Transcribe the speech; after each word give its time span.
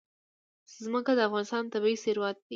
ځمکه 0.83 1.11
د 1.15 1.19
افغانستان 1.27 1.63
طبعي 1.73 1.95
ثروت 2.03 2.35
دی. 2.39 2.47